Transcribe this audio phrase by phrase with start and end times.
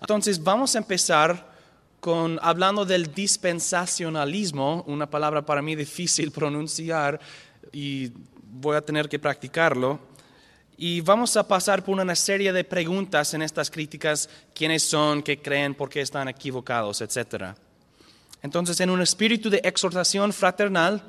[0.00, 1.48] Entonces vamos a empezar
[2.00, 7.20] con hablando del dispensacionalismo, una palabra para mí difícil pronunciar
[7.72, 8.12] y
[8.50, 9.98] voy a tener que practicarlo.
[10.80, 15.42] Y vamos a pasar por una serie de preguntas en estas críticas, quiénes son, qué
[15.42, 17.56] creen, por qué están equivocados, etc.
[18.42, 21.02] Entonces, en un espíritu de exhortación fraternal,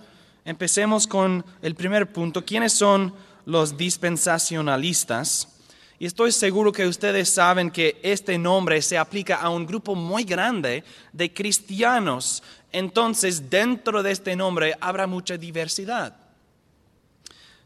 [0.44, 3.14] empecemos con el primer punto, quiénes son
[3.46, 5.59] los dispensacionalistas.
[6.00, 10.23] Y estoy seguro que ustedes saben que este nombre se aplica a un grupo muy
[10.23, 12.41] grande de cristianos.
[12.71, 16.16] Entonces, dentro de este nombre habrá mucha diversidad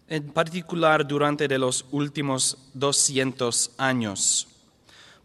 [0.08, 4.48] en particular durante los últimos 200 años.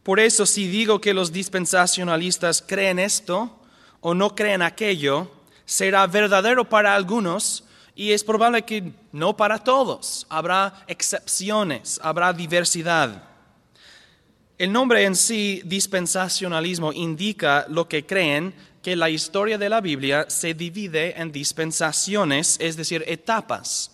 [0.03, 3.55] Por eso si digo que los dispensacionalistas creen esto
[4.01, 5.31] o no creen aquello,
[5.67, 7.65] será verdadero para algunos
[7.99, 10.25] y es probable que no para todos.
[10.29, 13.25] Habrá excepciones, habrá diversidad.
[14.57, 20.27] El nombre en sí, dispensacionalismo, indica lo que creen que la historia de la Biblia
[20.29, 23.91] se divide en dispensaciones, es decir, etapas.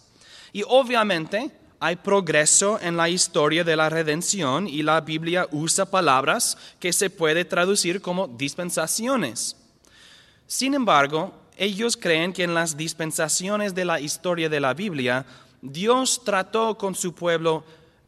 [0.53, 6.59] Y obviamente hay progreso en la historia de la redención y la Biblia usa palabras
[6.79, 9.57] que se puede traducir como dispensaciones.
[10.47, 15.25] Sin embargo, ellos creen que en las dispensaciones de la historia de la Biblia,
[15.63, 17.65] Dios trató con su pueblo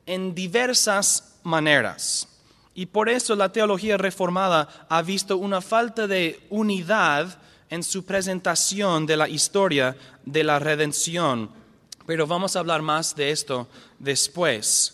[0.06, 2.28] en diversas maneras.
[2.74, 7.38] Y por eso la teología reformada ha visto una falta de unidad
[7.70, 11.50] en su presentación de la historia de la redención
[12.06, 13.66] pero vamos a hablar más de esto
[13.98, 14.92] después.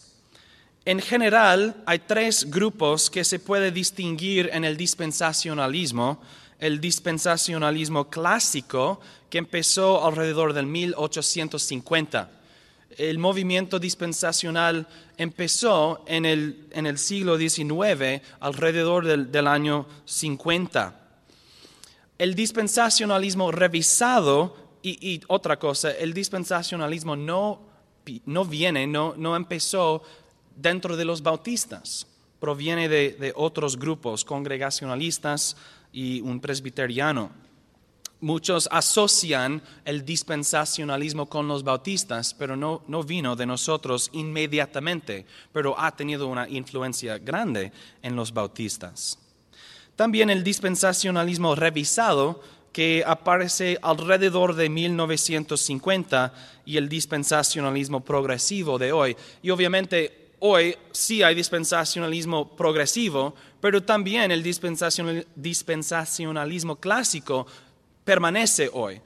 [0.85, 6.21] En general, hay tres grupos que se puede distinguir en el dispensacionalismo.
[6.63, 12.31] El dispensacionalismo clásico, que empezó alrededor del 1850.
[12.97, 21.01] El movimiento dispensacional empezó en el, en el siglo XIX, alrededor del, del año 50.
[22.17, 27.63] El dispensacionalismo revisado y, otra cosa, el dispensacionalismo no,
[28.27, 30.05] no viene, no, no, empezó
[30.55, 32.07] dentro de los bautistas,
[32.39, 35.57] proviene de, de otros grupos congregacionalistas
[35.93, 37.31] y un presbiteriano.
[38.21, 45.79] Muchos asocian el dispensacionalismo con los bautistas, pero no, no, vino de nosotros inmediatamente, pero
[45.79, 49.19] ha tenido una influencia grande en los bautistas.
[49.97, 52.41] También el dispensacionalismo revisado
[52.73, 56.33] que aparece alrededor de 1950
[56.65, 59.17] y el dispensacionalismo progresivo de hoy.
[59.43, 67.47] Y obviamente hoy sí hay dispensacionalismo progresivo, pero también el dispensacionalismo clásico
[68.05, 69.01] permanece hoy.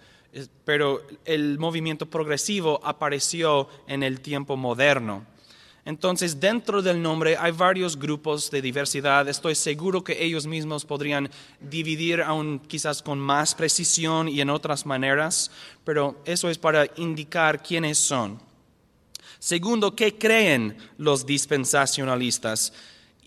[0.64, 5.26] Pero el movimiento progresivo apareció en el tiempo moderno.
[5.84, 9.28] Entonces, dentro del nombre hay varios grupos de diversidad.
[9.28, 11.28] Estoy seguro que ellos mismos podrían
[11.60, 15.50] dividir aún quizás con más precisión y en otras maneras,
[15.84, 18.40] pero eso es para indicar quiénes son.
[19.38, 22.72] Segundo, ¿qué creen los dispensacionalistas?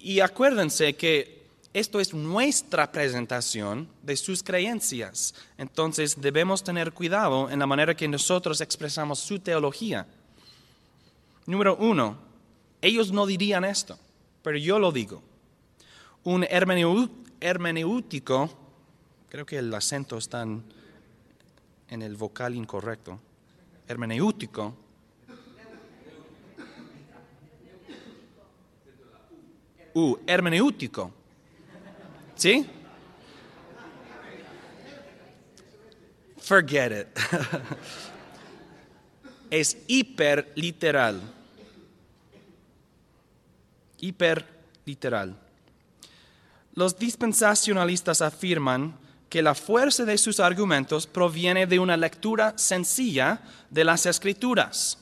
[0.01, 1.39] Y acuérdense que
[1.73, 5.35] esto es nuestra presentación de sus creencias.
[5.57, 10.07] Entonces debemos tener cuidado en la manera que nosotros expresamos su teología.
[11.45, 12.17] Número uno,
[12.81, 13.99] ellos no dirían esto,
[14.41, 15.21] pero yo lo digo.
[16.23, 18.49] Un hermenéutico,
[19.29, 20.63] creo que el acento está en
[21.89, 23.19] el vocal incorrecto,
[23.88, 24.75] hermenéutico,
[29.99, 31.11] U, hermenéutico.
[32.35, 32.65] ¿Sí?
[36.37, 37.07] Forget it.
[39.49, 41.21] es hiperliteral
[44.01, 45.35] hiperliteral.
[46.73, 48.97] Los dispensacionalistas afirman
[49.29, 54.97] que la fuerza de sus argumentos proviene de una lectura sencilla de las escrituras.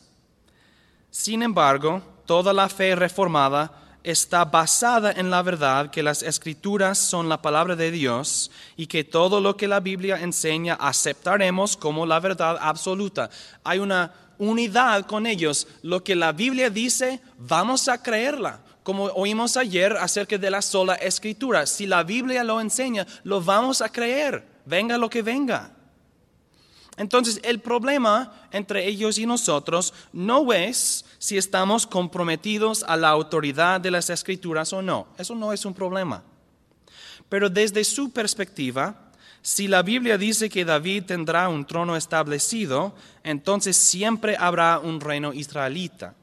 [1.12, 7.28] Sin embargo, toda la fe reformada está basada en la verdad que las escrituras son
[7.28, 12.20] la palabra de Dios y que todo lo que la Biblia enseña aceptaremos como la
[12.22, 13.30] verdad absoluta.
[13.66, 15.68] Hay una unidad con ellos.
[15.82, 20.96] Lo que la Biblia dice, vamos a creerla como oímos ayer acerca de la sola
[20.96, 21.66] escritura.
[21.66, 25.72] Si la Biblia lo enseña, lo vamos a creer, venga lo que venga.
[26.98, 33.80] Entonces, el problema entre ellos y nosotros no es si estamos comprometidos a la autoridad
[33.80, 35.08] de las escrituras o no.
[35.18, 36.24] Eso no es un problema.
[37.30, 39.12] Pero desde su perspectiva,
[39.42, 45.34] si la Biblia dice que David tendrá un trono establecido, entonces siempre habrá un reino
[45.34, 46.16] israelita.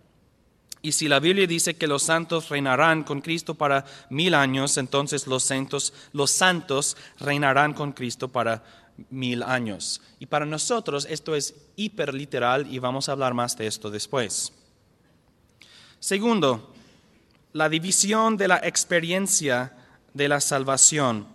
[0.82, 5.26] Y si la Biblia dice que los santos reinarán con Cristo para mil años, entonces
[5.26, 8.62] los santos, los santos reinarán con Cristo para
[9.10, 10.00] mil años.
[10.18, 14.52] Y para nosotros esto es hiperliteral y vamos a hablar más de esto después.
[15.98, 16.72] Segundo,
[17.52, 19.72] la división de la experiencia
[20.12, 21.26] de la salvación.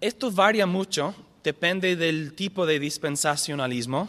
[0.00, 4.08] Esto varía mucho, depende del tipo de dispensacionalismo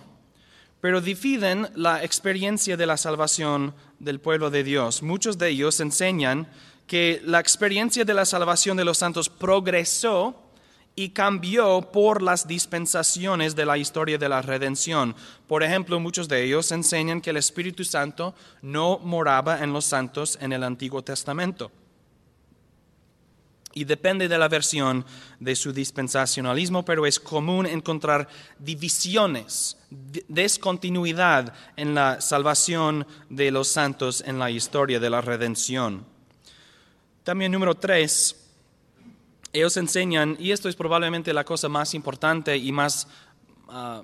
[0.82, 5.02] pero dividen la experiencia de la salvación del pueblo de Dios.
[5.02, 6.48] Muchos de ellos enseñan
[6.86, 10.47] que la experiencia de la salvación de los santos progresó
[11.00, 15.16] y cambió por las dispensaciones de la historia de la redención.
[15.48, 18.34] Por ejemplo, muchos de ellos enseñan que el Espíritu Santo
[18.64, 21.72] no moraba en los santos en el Antiguo Testamento
[23.76, 25.06] y depende de la versión
[25.40, 28.28] de su dispensacionalismo, pero es común encontrar
[28.58, 29.78] divisiones,
[30.28, 36.08] descontinuidad en la salvación de los santos en la historia de la redención.
[37.24, 38.47] También número tres,
[39.54, 43.08] ellos enseñan, y esto es probablemente la cosa más importante y más
[43.70, 44.04] ah,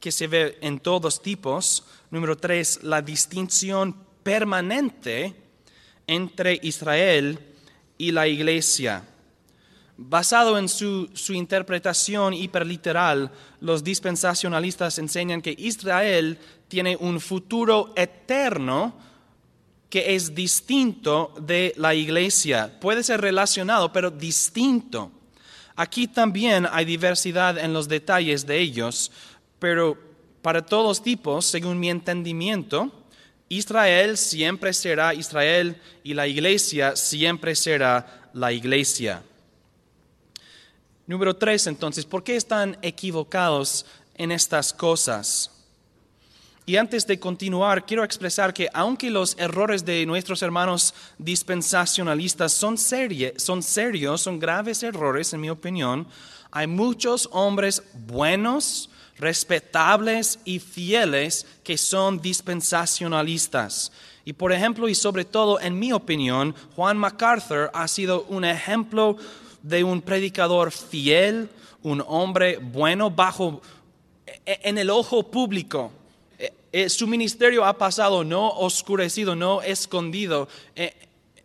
[0.00, 5.34] que se ve en todos tipos, número tres, la distinción permanente
[6.06, 7.38] entre Israel
[7.98, 9.04] y la iglesia.
[9.96, 13.30] Basado en su, interpretación hiperliteral,
[13.60, 18.94] los dispensacionalistas enseñan que Israel tiene un futuro eterno
[19.92, 22.80] que es distinto de la iglesia.
[22.80, 25.12] Puede ser relacionado, pero distinto.
[25.76, 29.12] Aquí también hay diversidad en los detalles de ellos,
[29.58, 29.98] pero
[30.40, 32.90] para todos tipos, según mi entendimiento,
[33.50, 39.22] Israel siempre será Israel y la iglesia siempre será la iglesia.
[41.06, 43.84] Número tres, entonces, ¿por qué están equivocados
[44.14, 45.50] en estas cosas?
[46.64, 52.76] Y antes de continuar, quiero expresar que aunque los errores de nuestros hermanos dispensacionalistas son,
[52.78, 56.06] son serios, son graves errores, en mi opinión,
[56.52, 63.90] hay muchos hombres buenos, respetables y fieles que son dispensacionalistas.
[64.24, 69.16] Y por ejemplo, y sobre todo en mi opinión, Juan MacArthur ha sido un ejemplo
[69.62, 71.48] de un predicador fiel,
[71.82, 73.60] un hombre bueno bajo
[74.46, 75.90] e, en el ojo público.
[76.42, 80.48] E, e, su ministerio ha pasado no oscurecido, no escondido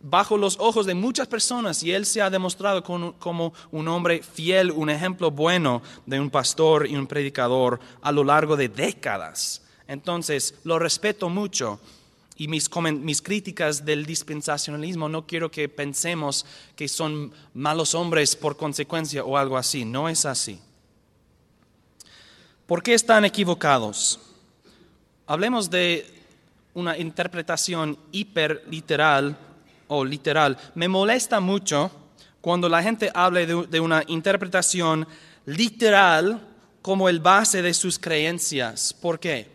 [0.00, 4.70] bajo los ojos de muchas personas y él se ha demostrado como, un hombre fiel,
[4.70, 9.62] un ejemplo bueno de un pastor y un predicador a lo largo de décadas.
[9.86, 11.80] Entonces, lo respeto mucho
[12.36, 12.70] y mis,
[13.00, 16.46] mis críticas del dispensacionalismo no quiero que pensemos
[16.76, 20.60] que son malos hombres por consecuencia o algo así, no es así.
[22.66, 24.20] ¿Por qué están equivocados?
[25.30, 26.06] Hablemos de
[26.72, 29.36] una interpretación hiperliteral
[29.88, 30.56] o literal.
[30.74, 31.90] Me molesta mucho
[32.40, 35.06] cuando la gente habla de, una interpretación
[35.44, 36.40] literal
[36.80, 38.94] como el base de sus creencias.
[38.94, 39.46] ¿Por qué?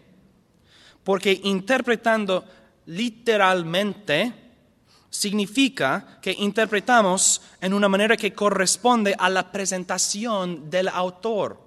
[1.03, 2.45] Porque interpretando
[2.85, 4.31] literalmente
[5.09, 11.59] significa que interpretamos en una manera que corresponde a la presentación del autor.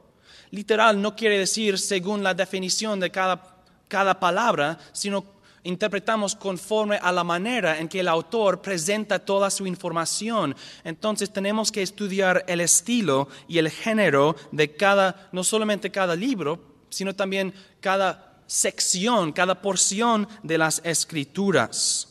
[0.52, 3.55] Literal no quiere decir según la definición de cada,
[3.88, 5.36] cada palabra, sino
[5.66, 10.54] interpretamos conforme a la manera en que el autor presenta toda su información.
[10.84, 16.60] Entonces tenemos que estudiar el estilo y el género de cada, no solamente cada libro,
[16.88, 22.08] sino también cada sección, cada porción de las escrituras.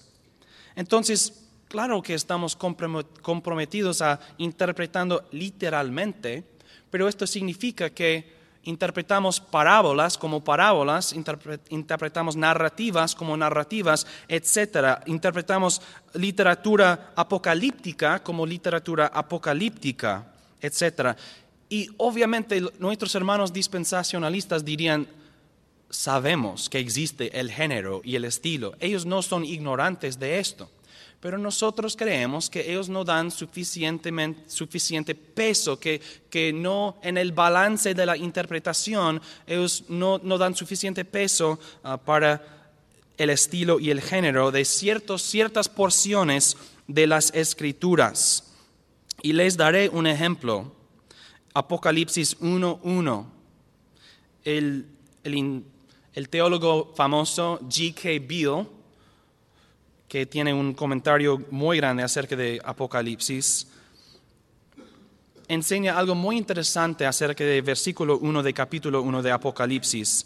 [0.76, 6.44] Entonces, claro que estamos comprometidos a interpretando literalmente,
[6.92, 8.36] pero esto significa que
[8.66, 15.00] interpretamos parábolas como parábolas, interpretamos narrativas como narrativas, etc.
[15.06, 15.82] Interpretamos
[16.14, 20.26] literatura apocalíptica como literatura apocalíptica,
[20.62, 21.18] etc.
[21.70, 25.08] Y obviamente nuestros hermanos dispensacionalistas dirían,
[25.90, 28.74] sabemos que existe el género y el estilo.
[28.80, 30.70] Ellos no son ignorantes de esto
[31.26, 34.12] pero nosotros creemos que ellos no dan suficiente
[35.16, 41.04] peso, que, que no en el balance de la interpretación, ellos no, no dan suficiente
[41.04, 42.70] peso ah, para
[43.18, 48.54] el estilo y el género de ciertas porciones de las escrituras.
[49.24, 50.76] Y les daré un ejemplo.
[51.56, 53.26] Apocalipsis 1.1.
[54.44, 54.86] El,
[55.24, 55.64] el,
[56.14, 58.24] el teólogo famoso G.K.
[58.30, 58.76] Beale
[60.16, 63.68] que tiene un comentario muy grande acerca de Apocalipsis,
[65.50, 70.26] enseña algo muy interesante acerca del versículo 1 de capítulo 1 de Apocalipsis.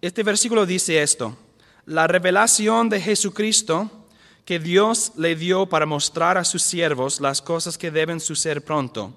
[0.00, 1.36] Este versículo dice esto,
[1.84, 3.90] la revelación de Jesucristo
[4.46, 9.12] que Dios le dio para mostrar a sus siervos las cosas que deben suceder pronto,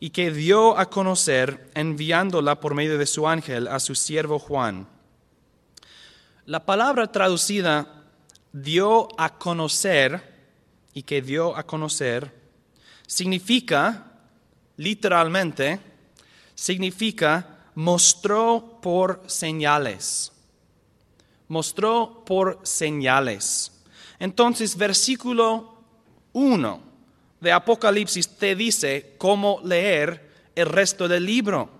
[0.00, 4.88] y que dio a conocer enviándola por medio de su ángel a su siervo Juan.
[6.46, 7.99] La palabra traducida
[8.52, 10.22] dio a conocer
[10.92, 12.32] y que dio a conocer
[13.06, 14.12] significa,
[14.76, 15.80] literalmente,
[16.54, 20.32] significa mostró por señales.
[21.48, 23.72] Mostró por señales.
[24.18, 25.82] Entonces, versículo
[26.32, 26.80] 1
[27.40, 31.70] de Apocalipsis te dice cómo leer el resto del libro.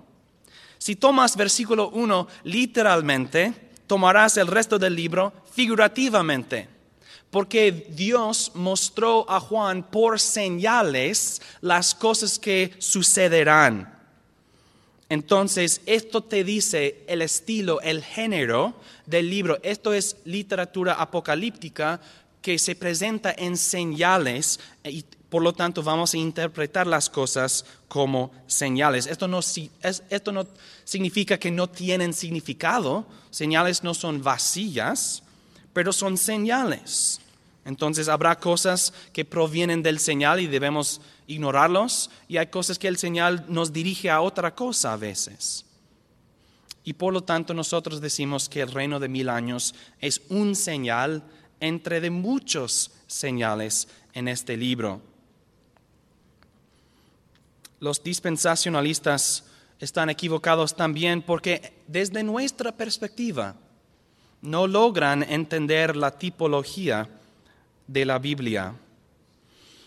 [0.79, 6.69] Si tomas versículo 1 literalmente, tomarás el resto del libro figurativamente,
[7.29, 13.93] porque Dios mostró a Juan por señales las cosas que sucederán.
[15.09, 18.75] Entonces, esto te dice el estilo, el género
[19.07, 19.59] del libro.
[19.65, 22.01] Esto es literatura apocalíptica
[22.43, 28.33] que se presenta en señales y por lo tanto vamos a interpretar las cosas como
[28.47, 29.07] señales.
[29.07, 30.47] Esto no, esto no
[30.85, 33.07] significa que no tienen significado.
[33.31, 35.23] Señales no son vacías,
[35.73, 37.21] pero son señales.
[37.65, 42.97] Entonces habrá cosas que provienen del señal y debemos ignorarlos y hay cosas que el
[42.97, 45.65] señal nos dirige a otra cosa a veces.
[46.83, 51.23] Y por lo tanto nosotros decimos que el reino de mil años es un señal
[51.61, 55.01] entre de muchos señales en este libro.
[57.79, 59.45] Los dispensacionalistas
[59.79, 63.57] están equivocados también porque desde nuestra perspectiva
[64.43, 67.09] no logran entender la tipología
[67.87, 68.75] de la Biblia.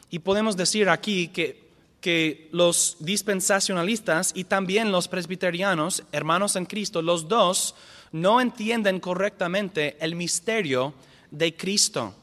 [0.09, 1.69] Y podemos decir aquí que,
[2.01, 7.75] que los dispensacionalistas y también los presbiterianos, hermanos en Cristo, los dos
[8.11, 10.93] no entienden correctamente el misterio
[11.33, 12.13] de Cristo.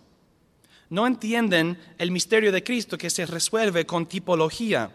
[0.88, 4.90] No entienden el misterio de Cristo que se resuelve con tipología.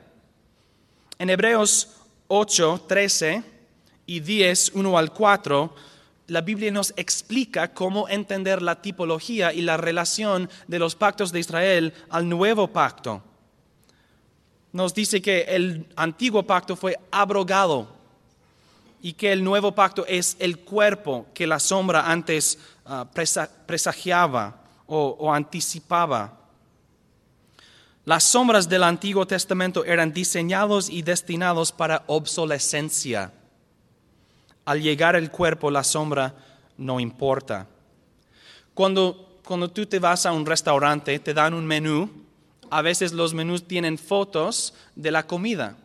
[1.19, 1.89] En Hebreos
[2.27, 3.43] 8, 13
[4.07, 5.75] y 10, 1 al 4,
[6.27, 11.41] la Biblia nos explica cómo entender la tipología y la relación de los pactos de
[11.41, 13.21] Israel al nuevo pacto.
[14.71, 17.94] Nos dice que el antiguo pacto fue abrogado
[19.05, 22.57] y que el nuevo pacto es el cuerpo que la sombra antes
[22.87, 23.05] ah,
[23.67, 26.39] presagiaba o, o anticipaba.
[28.03, 33.31] Las sombras del Antiguo Testamento eran diseñados y destinados para obsolescencia
[34.65, 36.33] al llegar el cuerpo, la sombra
[36.75, 37.67] no importa.
[38.73, 42.09] Cuando, cuando tú te vas a un restaurante, te dan un menú.
[42.71, 45.77] A veces los menús tienen fotos de la comida.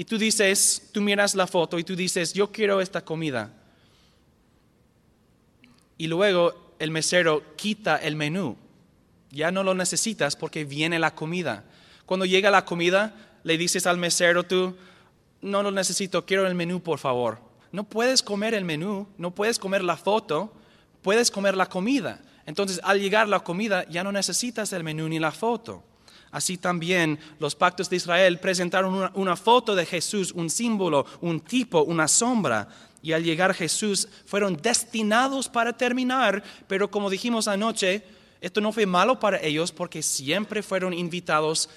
[0.00, 3.52] Y tú dices, tú miras la foto y tú dices, yo quiero esta comida.
[5.98, 8.56] Y luego el mesero quita el menú.
[9.30, 11.64] Ya no lo necesitas porque viene la comida.
[12.06, 13.14] Cuando llega la comida,
[13.44, 14.74] le dices al mesero tú,
[15.42, 19.58] no lo necesito, quiero el menú, por favor no puedes comer el menú, no puedes
[19.58, 20.52] comer la foto,
[21.02, 22.20] puedes comer la comida.
[22.46, 25.84] Entonces, al llegar la comida, ya no necesitas el menú ni la foto.
[26.32, 31.82] Así también los pactos de Israel presentaron una, foto de Jesús, un símbolo, un tipo,
[31.82, 32.68] una sombra.
[33.02, 38.04] Y al llegar Jesús fueron destinados para terminar, pero como dijimos anoche,
[38.40, 41.68] esto no fue malo para ellos porque siempre fueron invitados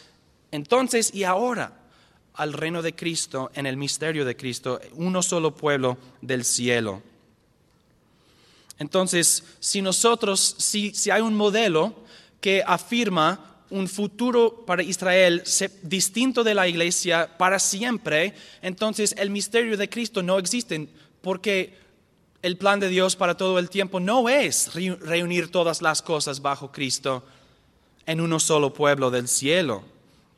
[0.54, 1.74] entonces y ahora
[2.36, 7.02] al reino de Cristo en el misterio de Cristo, uno solo pueblo del cielo.
[8.78, 11.96] Entonces, si nosotros, si, hay un modelo
[12.40, 15.44] que afirma un futuro para Israel
[15.82, 20.88] distinto de la iglesia para siempre, entonces el misterio de Cristo no existe
[21.22, 21.78] porque
[22.42, 26.72] el plan de Dios para todo el tiempo no es reunir todas las cosas bajo
[26.72, 27.24] Cristo
[28.06, 29.94] en uno solo pueblo del cielo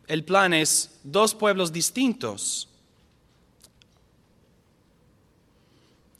[0.07, 2.67] el plan es dos pueblos distintos.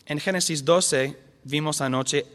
[0.06, 2.26] En Génesis 12 vimos anoche,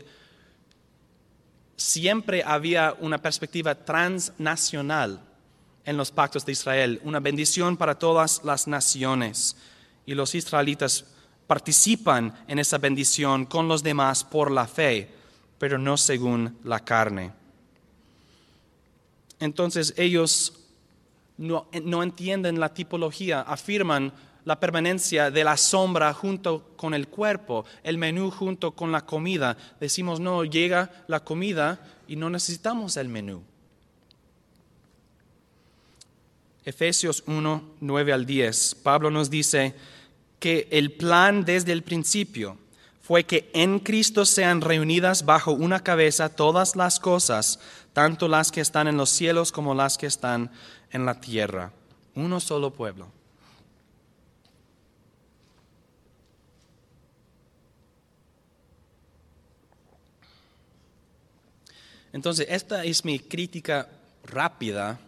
[1.80, 5.20] siempre había una perspectiva transnacional
[5.84, 9.56] en los pactos de Israel, una bendición para todas las naciones.
[10.04, 11.06] Y los israelitas
[11.46, 15.08] participan en esa bendición con los demás por la fe,
[15.58, 17.32] pero no según la carne.
[19.38, 20.52] Entonces ellos
[21.38, 21.66] no,
[22.02, 24.12] entienden la tipología, afirman
[24.44, 29.56] la permanencia de la sombra junto con el cuerpo, el menú junto con la comida.
[29.80, 33.42] Decimos, no, llega la comida y no necesitamos el menú.
[36.64, 39.74] Efesios 1, 9 al 10, Pablo nos dice
[40.38, 42.58] que el plan desde el principio
[43.00, 47.58] fue que en Cristo sean reunidas bajo una cabeza todas las cosas,
[47.92, 50.50] tanto las que están en los cielos como las que están
[50.92, 51.72] en la tierra.
[52.14, 53.08] Uno solo pueblo.
[62.12, 63.88] Entonces, esta es mi crítica
[64.24, 64.98] rápida